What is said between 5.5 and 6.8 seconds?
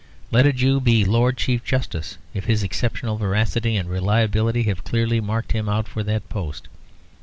him out for that post.